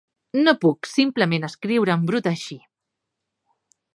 [0.45, 2.59] No puc simplement escriure en brut així.